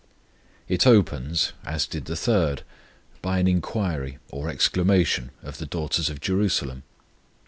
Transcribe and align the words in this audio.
It 0.67 0.87
opens, 0.87 1.53
as 1.63 1.85
did 1.85 2.05
the 2.05 2.15
third, 2.15 2.63
by 3.21 3.37
an 3.37 3.47
inquiry 3.47 4.17
or 4.31 4.49
exclamation 4.49 5.29
of 5.43 5.59
the 5.59 5.67
daughters 5.67 6.09
of 6.09 6.19
Jerusalem. 6.19 6.81